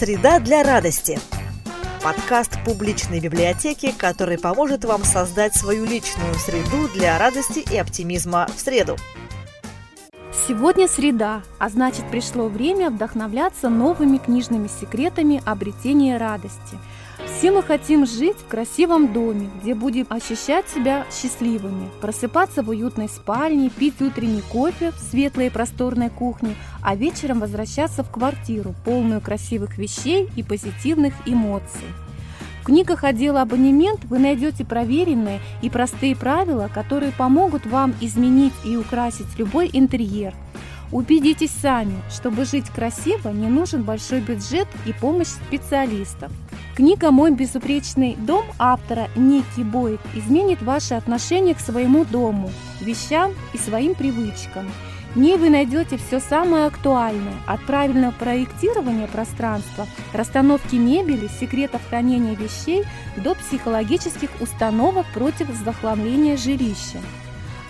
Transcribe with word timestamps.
Среда 0.00 0.40
для 0.40 0.62
радости. 0.62 1.18
Подкаст 2.02 2.52
публичной 2.64 3.20
библиотеки, 3.20 3.92
который 3.92 4.38
поможет 4.38 4.86
вам 4.86 5.04
создать 5.04 5.54
свою 5.54 5.84
личную 5.84 6.32
среду 6.36 6.88
для 6.94 7.18
радости 7.18 7.58
и 7.70 7.76
оптимизма 7.76 8.46
в 8.56 8.58
среду. 8.58 8.96
Сегодня 10.48 10.88
среда, 10.88 11.42
а 11.58 11.68
значит 11.68 12.10
пришло 12.10 12.48
время 12.48 12.88
вдохновляться 12.88 13.68
новыми 13.68 14.16
книжными 14.16 14.68
секретами 14.68 15.42
обретения 15.44 16.16
радости– 16.16 16.78
все 17.40 17.52
мы 17.52 17.62
хотим 17.62 18.04
жить 18.04 18.36
в 18.36 18.48
красивом 18.48 19.14
доме, 19.14 19.48
где 19.62 19.74
будем 19.74 20.04
ощущать 20.10 20.68
себя 20.68 21.06
счастливыми, 21.10 21.88
просыпаться 22.02 22.62
в 22.62 22.68
уютной 22.68 23.08
спальне, 23.08 23.70
пить 23.70 24.02
утренний 24.02 24.42
кофе 24.42 24.90
в 24.90 24.98
светлой 24.98 25.46
и 25.46 25.50
просторной 25.50 26.10
кухне, 26.10 26.54
а 26.82 26.94
вечером 26.94 27.40
возвращаться 27.40 28.04
в 28.04 28.10
квартиру, 28.10 28.74
полную 28.84 29.22
красивых 29.22 29.78
вещей 29.78 30.28
и 30.36 30.42
позитивных 30.42 31.14
эмоций. 31.24 31.88
В 32.60 32.66
книгах 32.66 33.04
отдела 33.04 33.40
абонемент 33.40 34.04
вы 34.04 34.18
найдете 34.18 34.66
проверенные 34.66 35.40
и 35.62 35.70
простые 35.70 36.16
правила, 36.16 36.68
которые 36.74 37.10
помогут 37.10 37.64
вам 37.64 37.94
изменить 38.02 38.52
и 38.66 38.76
украсить 38.76 39.38
любой 39.38 39.70
интерьер. 39.72 40.34
Убедитесь 40.92 41.52
сами, 41.52 42.02
чтобы 42.10 42.44
жить 42.44 42.68
красиво, 42.68 43.30
не 43.30 43.48
нужен 43.48 43.82
большой 43.82 44.20
бюджет 44.20 44.68
и 44.84 44.92
помощь 44.92 45.28
специалистов. 45.28 46.30
Книга 46.80 47.10
«Мой 47.10 47.30
безупречный 47.30 48.16
дом» 48.16 48.42
автора 48.58 49.10
Ники 49.14 49.60
Бойт 49.60 50.00
изменит 50.14 50.62
ваше 50.62 50.94
отношение 50.94 51.54
к 51.54 51.60
своему 51.60 52.06
дому, 52.06 52.50
вещам 52.80 53.32
и 53.52 53.58
своим 53.58 53.94
привычкам. 53.94 54.66
В 55.14 55.18
ней 55.18 55.36
вы 55.36 55.50
найдете 55.50 55.98
все 55.98 56.20
самое 56.20 56.64
актуальное, 56.64 57.34
от 57.46 57.62
правильного 57.66 58.12
проектирования 58.12 59.08
пространства, 59.08 59.86
расстановки 60.14 60.76
мебели, 60.76 61.28
секретов 61.28 61.82
хранения 61.90 62.34
вещей 62.34 62.84
до 63.18 63.34
психологических 63.34 64.30
установок 64.40 65.04
против 65.12 65.48
захламления 65.62 66.38
жилища. 66.38 66.98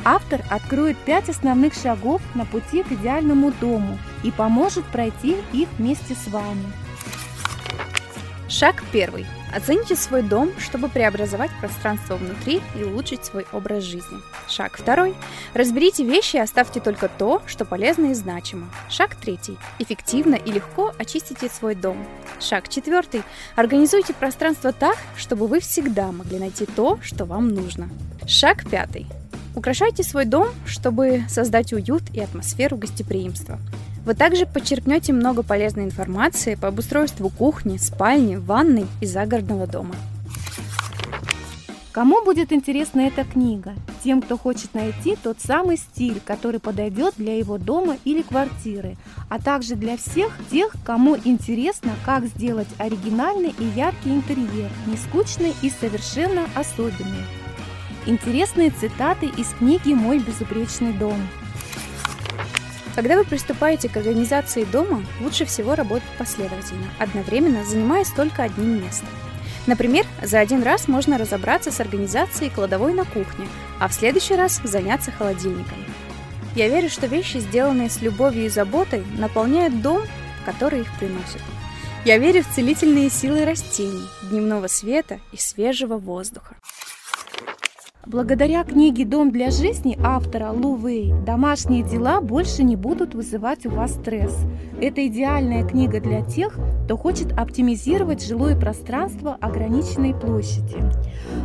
Автор 0.04 0.40
откроет 0.50 0.96
пять 0.98 1.28
основных 1.28 1.74
шагов 1.74 2.22
на 2.36 2.44
пути 2.44 2.84
к 2.84 2.92
идеальному 2.92 3.52
дому 3.60 3.98
и 4.22 4.30
поможет 4.30 4.84
пройти 4.84 5.36
их 5.52 5.68
вместе 5.78 6.14
с 6.14 6.28
вами. 6.28 6.72
Шаг 8.50 8.82
первый. 8.90 9.26
Оцените 9.54 9.94
свой 9.94 10.22
дом, 10.22 10.50
чтобы 10.58 10.88
преобразовать 10.88 11.52
пространство 11.60 12.16
внутри 12.16 12.60
и 12.76 12.82
улучшить 12.82 13.24
свой 13.24 13.46
образ 13.52 13.84
жизни. 13.84 14.18
Шаг 14.48 14.76
второй. 14.76 15.14
Разберите 15.54 16.04
вещи 16.04 16.34
и 16.34 16.40
оставьте 16.40 16.80
только 16.80 17.08
то, 17.08 17.42
что 17.46 17.64
полезно 17.64 18.06
и 18.06 18.14
значимо. 18.14 18.68
Шаг 18.88 19.14
третий. 19.14 19.56
Эффективно 19.78 20.34
и 20.34 20.50
легко 20.50 20.92
очистите 20.98 21.48
свой 21.48 21.76
дом. 21.76 22.04
Шаг 22.40 22.68
четвертый. 22.68 23.22
Организуйте 23.54 24.14
пространство 24.14 24.72
так, 24.72 24.96
чтобы 25.16 25.46
вы 25.46 25.60
всегда 25.60 26.10
могли 26.10 26.40
найти 26.40 26.66
то, 26.66 26.98
что 27.02 27.26
вам 27.26 27.54
нужно. 27.54 27.88
Шаг 28.26 28.68
пятый. 28.68 29.06
Украшайте 29.54 30.02
свой 30.02 30.24
дом, 30.24 30.48
чтобы 30.66 31.22
создать 31.28 31.72
уют 31.72 32.02
и 32.12 32.20
атмосферу 32.20 32.76
гостеприимства. 32.76 33.60
Вы 34.04 34.14
также 34.14 34.46
подчеркнете 34.46 35.12
много 35.12 35.42
полезной 35.42 35.84
информации 35.84 36.54
по 36.54 36.68
обустройству 36.68 37.28
кухни, 37.28 37.76
спальни, 37.76 38.36
ванной 38.36 38.86
и 39.00 39.06
загородного 39.06 39.66
дома. 39.66 39.94
Кому 41.92 42.24
будет 42.24 42.52
интересна 42.52 43.00
эта 43.00 43.24
книга? 43.24 43.74
Тем, 44.02 44.22
кто 44.22 44.38
хочет 44.38 44.74
найти 44.74 45.16
тот 45.20 45.40
самый 45.40 45.76
стиль, 45.76 46.20
который 46.24 46.60
подойдет 46.60 47.14
для 47.16 47.36
его 47.36 47.58
дома 47.58 47.96
или 48.04 48.22
квартиры, 48.22 48.96
а 49.28 49.40
также 49.40 49.74
для 49.74 49.96
всех 49.96 50.32
тех, 50.50 50.72
кому 50.84 51.16
интересно, 51.24 51.90
как 52.06 52.26
сделать 52.26 52.68
оригинальный 52.78 53.54
и 53.58 53.64
яркий 53.76 54.10
интерьер, 54.10 54.70
не 54.86 54.96
скучный 54.96 55.52
и 55.62 55.68
совершенно 55.68 56.46
особенный. 56.54 57.26
Интересные 58.06 58.70
цитаты 58.70 59.26
из 59.26 59.48
книги 59.58 59.92
«Мой 59.92 60.20
безупречный 60.20 60.92
дом». 60.92 61.20
Когда 62.94 63.16
вы 63.16 63.24
приступаете 63.24 63.88
к 63.88 63.96
организации 63.96 64.64
дома, 64.64 65.04
лучше 65.20 65.44
всего 65.44 65.74
работать 65.74 66.08
последовательно, 66.18 66.88
одновременно 66.98 67.64
занимаясь 67.64 68.10
только 68.10 68.42
одним 68.42 68.82
местом. 68.82 69.08
Например, 69.66 70.04
за 70.22 70.40
один 70.40 70.62
раз 70.62 70.88
можно 70.88 71.18
разобраться 71.18 71.70
с 71.70 71.80
организацией 71.80 72.50
кладовой 72.50 72.92
на 72.92 73.04
кухне, 73.04 73.46
а 73.78 73.88
в 73.88 73.94
следующий 73.94 74.34
раз 74.34 74.60
заняться 74.64 75.12
холодильником. 75.12 75.78
Я 76.56 76.68
верю, 76.68 76.88
что 76.88 77.06
вещи, 77.06 77.36
сделанные 77.36 77.90
с 77.90 78.02
любовью 78.02 78.46
и 78.46 78.48
заботой, 78.48 79.04
наполняют 79.16 79.80
дом, 79.82 80.02
который 80.44 80.80
их 80.80 80.98
приносит. 80.98 81.40
Я 82.04 82.18
верю 82.18 82.42
в 82.42 82.54
целительные 82.54 83.10
силы 83.10 83.44
растений, 83.44 84.08
дневного 84.30 84.66
света 84.66 85.20
и 85.32 85.36
свежего 85.36 85.96
воздуха. 85.96 86.56
Благодаря 88.10 88.64
книге 88.64 89.04
«Дом 89.04 89.30
для 89.30 89.52
жизни» 89.52 89.96
автора 90.02 90.50
Лу 90.50 90.74
Вэй 90.74 91.12
домашние 91.24 91.84
дела 91.84 92.20
больше 92.20 92.64
не 92.64 92.74
будут 92.74 93.14
вызывать 93.14 93.66
у 93.66 93.70
вас 93.70 93.92
стресс. 93.92 94.36
Это 94.80 95.06
идеальная 95.06 95.64
книга 95.64 96.00
для 96.00 96.24
тех, 96.24 96.58
кто 96.86 96.96
хочет 96.96 97.30
оптимизировать 97.38 98.26
жилое 98.26 98.58
пространство 98.58 99.38
ограниченной 99.40 100.12
площади. 100.12 100.76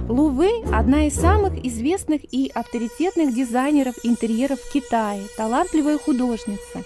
Лу 0.10 0.30
Вэй– 0.30 0.64
одна 0.74 1.06
из 1.06 1.14
самых 1.14 1.64
известных 1.64 2.22
и 2.34 2.52
авторитетных 2.52 3.36
дизайнеров 3.36 3.94
интерьеров 4.02 4.60
в 4.60 4.74
Китае, 4.74 5.22
талантливая 5.38 6.00
художница. 6.00 6.82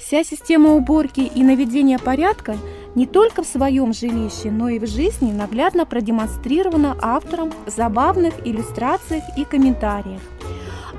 Вся 0.00 0.24
система 0.24 0.74
уборки 0.74 1.20
и 1.20 1.42
наведения 1.42 1.98
порядка– 1.98 2.56
не 2.94 3.06
только 3.06 3.42
в 3.42 3.46
своем 3.46 3.92
жилище, 3.92 4.50
но 4.50 4.68
и 4.68 4.78
в 4.78 4.86
жизни 4.86 5.32
наглядно 5.32 5.86
продемонстрировано 5.86 6.96
автором 7.00 7.52
в 7.66 7.70
забавных 7.70 8.34
иллюстрациях 8.44 9.22
и 9.36 9.44
комментариях. 9.44 10.20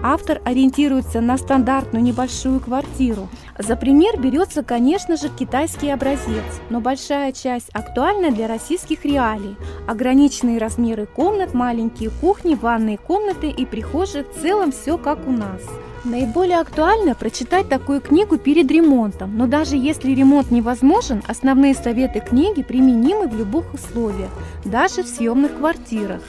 Автор 0.03 0.41
ориентируется 0.45 1.21
на 1.21 1.37
стандартную 1.37 2.03
небольшую 2.03 2.59
квартиру. 2.59 3.27
За 3.59 3.75
пример 3.75 4.19
берется, 4.19 4.63
конечно 4.63 5.15
же, 5.15 5.29
китайский 5.29 5.89
образец, 5.89 6.43
но 6.69 6.79
большая 6.79 7.33
часть 7.33 7.69
актуальна 7.73 8.31
для 8.31 8.47
российских 8.47 9.05
реалий. 9.05 9.55
Ограниченные 9.87 10.57
размеры 10.57 11.05
комнат, 11.05 11.53
маленькие 11.53 12.09
кухни, 12.09 12.55
ванные 12.55 12.97
комнаты 12.97 13.49
и 13.49 13.65
прихожие 13.65 14.23
в 14.23 14.41
целом 14.41 14.71
все 14.71 14.97
как 14.97 15.27
у 15.27 15.31
нас. 15.31 15.61
Наиболее 16.03 16.59
актуально 16.59 17.13
прочитать 17.13 17.69
такую 17.69 18.01
книгу 18.01 18.39
перед 18.39 18.71
ремонтом, 18.71 19.37
но 19.37 19.45
даже 19.45 19.75
если 19.75 20.11
ремонт 20.11 20.49
невозможен, 20.49 21.21
основные 21.27 21.75
советы 21.75 22.21
книги 22.21 22.63
применимы 22.63 23.27
в 23.27 23.37
любых 23.37 23.71
условиях, 23.71 24.31
даже 24.65 25.03
в 25.03 25.07
съемных 25.07 25.57
квартирах. 25.57 26.21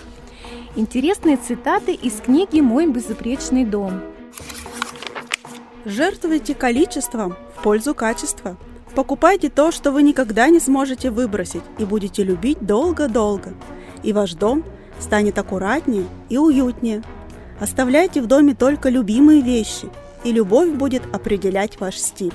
Интересные 0.76 1.38
цитаты 1.38 1.94
из 1.94 2.20
книги 2.20 2.60
«Мой 2.60 2.86
безупречный 2.86 3.64
дом». 3.64 4.02
Жертвуйте 5.86 6.54
количеством 6.54 7.34
в 7.56 7.62
пользу 7.62 7.94
качества. 7.94 8.58
Покупайте 8.94 9.48
то, 9.48 9.72
что 9.72 9.90
вы 9.90 10.02
никогда 10.02 10.48
не 10.48 10.60
сможете 10.60 11.10
выбросить 11.10 11.62
и 11.78 11.86
будете 11.86 12.22
любить 12.24 12.58
долго-долго. 12.60 13.54
И 14.02 14.12
ваш 14.12 14.34
дом 14.34 14.64
станет 15.00 15.38
аккуратнее 15.38 16.04
и 16.28 16.36
уютнее– 16.36 17.02
Оставляйте 17.62 18.20
в 18.20 18.26
доме 18.26 18.56
только 18.56 18.88
любимые 18.88 19.40
вещи, 19.40 19.88
и 20.24 20.32
любовь 20.32 20.70
будет 20.70 21.02
определять 21.14 21.78
ваш 21.78 21.94
стиль. 21.94 22.34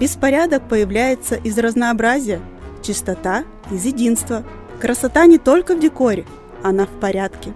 Беспорядок 0.00 0.68
появляется 0.68 1.36
из 1.36 1.56
разнообразия, 1.58 2.40
чистота– 2.82 3.44
из 3.70 3.84
единства. 3.84 4.42
Красота 4.80 5.26
не 5.26 5.38
только 5.38 5.76
в 5.76 5.78
декоре, 5.78 6.24
она 6.64 6.86
в 6.86 6.90
порядке. 6.98 7.52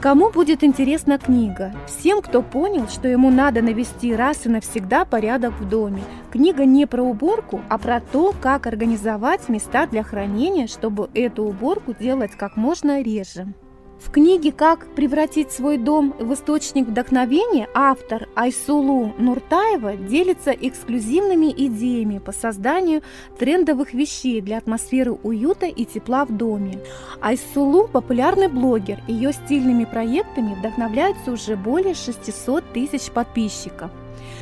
Кому 0.00 0.32
будет 0.32 0.64
интересна 0.64 1.16
книга? 1.16 1.72
Всем, 1.86 2.22
кто 2.22 2.42
понял, 2.42 2.88
что 2.88 3.06
ему 3.06 3.30
надо 3.30 3.62
навести 3.62 4.16
раз 4.16 4.46
и 4.46 4.48
навсегда 4.48 5.04
порядок 5.04 5.52
в 5.60 5.68
доме. 5.68 6.02
Книга 6.32 6.64
не 6.64 6.86
про 6.86 7.04
уборку, 7.04 7.60
а 7.68 7.78
про 7.78 8.00
то, 8.00 8.34
как 8.40 8.66
организовать 8.66 9.48
места 9.48 9.86
для 9.86 10.02
хранения, 10.02 10.66
чтобы 10.66 11.08
эту 11.14 11.44
уборку 11.44 11.94
делать 11.94 12.32
как 12.32 12.56
можно 12.56 13.00
реже. 13.00 13.54
В 13.98 14.10
книге 14.10 14.52
«Как 14.52 14.86
превратить 14.94 15.50
свой 15.50 15.78
дом 15.78 16.14
в 16.18 16.32
источник 16.34 16.86
вдохновения» 16.86 17.68
автор 17.74 18.28
Айсулу 18.34 19.14
Нуртаева 19.18 19.96
делится 19.96 20.50
эксклюзивными 20.50 21.50
идеями 21.50 22.18
по 22.18 22.32
созданию 22.32 23.02
трендовых 23.38 23.94
вещей 23.94 24.40
для 24.42 24.58
атмосферы 24.58 25.12
уюта 25.12 25.66
и 25.66 25.84
тепла 25.84 26.26
в 26.26 26.36
доме. 26.36 26.78
Айсулу– 27.20 27.88
популярный 27.92 28.48
блогер, 28.48 29.00
ее 29.08 29.32
стильными 29.32 29.84
проектами 29.84 30.54
вдохновляются 30.54 31.32
уже 31.32 31.56
более 31.56 31.94
600 31.94 32.64
тысяч 32.72 33.10
подписчиков. 33.10 33.90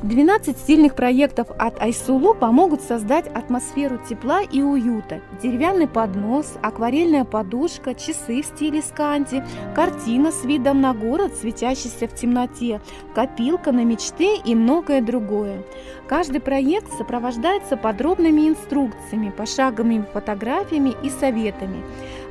12 0.03 0.59
стильных 0.59 0.95
проектов 0.95 1.49
от 1.59 1.81
Айсулу 1.81 2.35
помогут 2.35 2.83
создать 2.83 3.27
атмосферу 3.29 3.99
тепла 4.09 4.43
и 4.43 4.61
уюта. 4.63 5.21
Деревянный 5.43 5.89
поднос, 5.89 6.55
акварельная 6.63 7.25
подушка, 7.25 7.95
часы 7.95 8.43
в 8.43 8.47
стиле 8.47 8.83
сканди, 8.83 9.43
картина 9.75 10.31
с 10.31 10.45
видом 10.45 10.81
на 10.81 10.93
город, 10.93 11.35
светящийся 11.35 12.07
в 12.07 12.15
темноте, 12.15 12.81
копилка 13.15 13.73
на 13.73 13.85
мечты 13.85 14.37
и 14.45 14.55
многое 14.55 15.01
другое. 15.01 15.63
Каждый 16.07 16.41
проект 16.41 16.93
сопровождается 16.99 17.77
подробными 17.77 18.49
инструкциями, 18.49 19.31
пошаговыми 19.31 20.05
фотографиями 20.13 20.95
и 21.03 21.09
советами. 21.09 21.83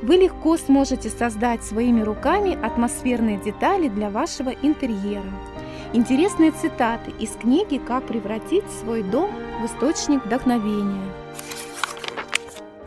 Вы 0.04 0.18
легко 0.18 0.58
сможете 0.58 1.10
создать 1.10 1.64
своими 1.64 2.02
руками 2.02 2.58
атмосферные 2.62 3.38
детали 3.38 3.88
для 3.88 4.10
вашего 4.10 4.50
интерьера. 4.50 5.24
Интересные 5.96 6.50
цитаты 6.50 7.14
из 7.20 7.30
книги 7.40 7.78
«Как 7.78 8.08
превратить 8.08 8.64
свой 8.80 9.04
дом 9.04 9.30
в 9.62 9.66
источник 9.68 10.26
вдохновения». 10.26 11.04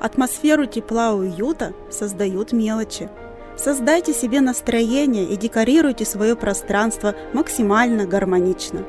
Атмосферу 0.00 0.67
тепла 0.67 1.11
и 1.11 1.14
уюта 1.14 1.73
создают 1.88 2.50
мелочи. 2.50 3.08
Создайте 3.56 4.12
себе 4.12 4.41
настроение 4.41 5.25
и 5.25 5.37
декорируйте 5.37 6.05
свое 6.05 6.35
пространство 6.35 7.14
максимально 7.32 8.06
гармонично. 8.06 8.82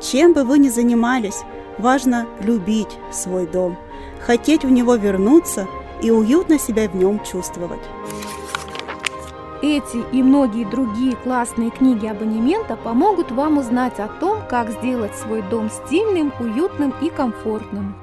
Чем 0.00 0.32
бы 0.32 0.44
вы 0.44 0.58
ни 0.58 0.70
занимались, 0.70 1.42
важно 1.76 2.26
любить 2.40 2.98
свой 3.12 3.46
дом, 3.46 3.76
хотеть 4.20 4.64
в 4.64 4.70
него 4.70 4.94
вернуться 4.94 5.68
и 6.02 6.10
уютно 6.10 6.58
себя 6.58 6.88
в 6.88 6.96
нем 6.96 7.22
чувствовать. 7.22 7.82
Эти 9.66 10.04
и 10.12 10.22
многие 10.22 10.66
другие 10.66 11.16
классные 11.16 11.70
книги 11.70 12.06
абонемента 12.06 12.76
помогут 12.76 13.30
вам 13.30 13.56
узнать 13.56 13.98
о 13.98 14.08
том, 14.08 14.40
как 14.46 14.68
сделать 14.68 15.14
свой 15.14 15.40
дом 15.40 15.70
стильным, 15.70 16.34
уютным 16.38 16.92
и 17.00 17.08
комфортным. 17.08 17.94